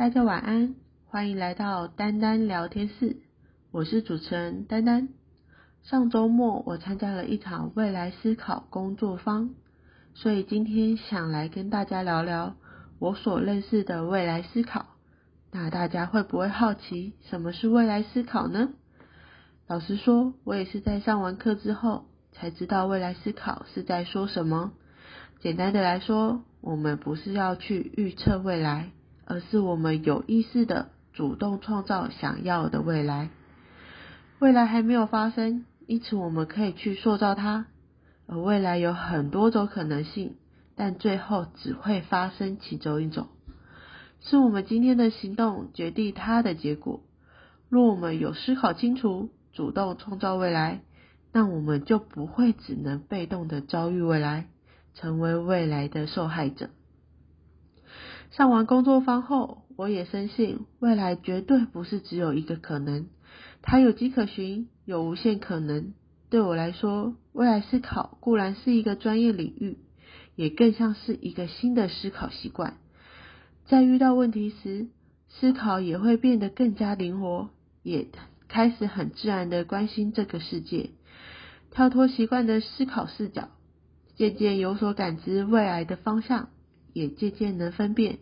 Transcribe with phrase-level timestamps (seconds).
[0.00, 0.76] 大家晚安，
[1.08, 3.18] 欢迎来到丹丹聊天室，
[3.70, 5.10] 我是主持人丹丹。
[5.82, 9.50] 上周末我参加了一场未来思考工作坊，
[10.14, 12.56] 所以今天想来跟大家聊聊
[12.98, 14.86] 我所认识的未来思考。
[15.52, 18.70] 那大家会不会好奇什么是未来思考呢？
[19.66, 24.72] 老实说，我也是在上完课之后才知道未来思考是在说什么。
[25.40, 28.92] 简单的来说，我们不是要去预测未来。
[29.30, 33.30] 而是我们有意识的主动创造想要的未来。
[34.40, 37.66] 未来还没有发生，因此我们可以去塑造它。
[38.26, 40.34] 而未来有很多种可能性，
[40.74, 43.28] 但最后只会发生其中一种。
[44.20, 47.00] 是我们今天的行动决定它的结果。
[47.68, 50.80] 若我们有思考清楚，主动创造未来，
[51.32, 54.48] 那我们就不会只能被动的遭遇未来，
[54.94, 56.70] 成为未来的受害者。
[58.30, 63.06] 上完工作坊后，我也深信未来绝对不是只有一个可能，
[63.60, 65.94] 它有迹可循，有无限可能。
[66.30, 69.78] 对我来说，未来思考固然是一个专业领域，
[70.36, 72.74] 也更像是一个新的思考习惯。
[73.66, 74.86] 在遇到问题时，
[75.28, 77.50] 思考也会变得更加灵活，
[77.82, 78.06] 也
[78.46, 80.90] 开始很自然的关心这个世界，
[81.72, 83.48] 跳脱习惯的思考视角，
[84.14, 86.48] 渐渐有所感知未来的方向。
[86.92, 88.18] 也渐渐能分辨，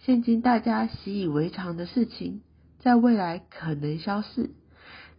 [0.00, 2.42] 现今大家习以为常的事情，
[2.78, 4.50] 在未来可能消逝。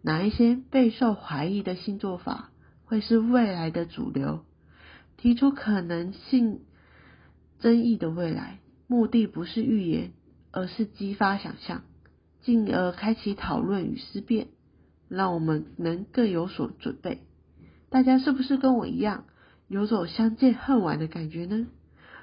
[0.02, 2.52] 哪一些备受怀疑的新做法，
[2.86, 4.46] 会是未来的主流？
[5.18, 6.62] 提出可能性
[7.60, 10.12] 争议的未来，目的不是预言，
[10.52, 11.82] 而是激发想象，
[12.42, 14.48] 进而开启讨论与思辨，
[15.10, 17.24] 让我们能更有所准备。
[17.90, 19.26] 大家是不是跟我一样，
[19.68, 21.68] 有种相见恨晚的感觉呢？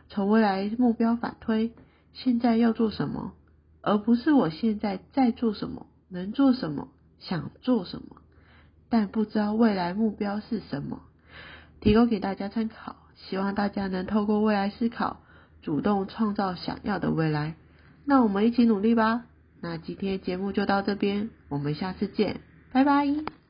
[0.09, 1.73] 从未来目标反推，
[2.13, 3.33] 现在要做什么，
[3.81, 6.89] 而不是我现在在做什么，能做什么，
[7.19, 8.17] 想做什么，
[8.89, 11.01] 但不知道未来目标是什么，
[11.81, 12.97] 提供给大家参考。
[13.17, 15.21] 希望大家能透过未来思考，
[15.63, 17.55] 主动创造想要的未来。
[18.05, 19.25] 那我们一起努力吧。
[19.61, 22.41] 那今天节目就到这边，我们下次见，
[22.73, 23.44] 拜拜。